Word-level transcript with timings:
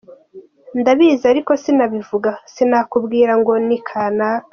Ndabizi 0.79 1.25
ariko 1.33 1.51
sinabivuga, 1.63 2.31
sinakubwira 2.53 3.31
ngo 3.39 3.53
ni 3.67 3.77
kanaka. 3.87 4.47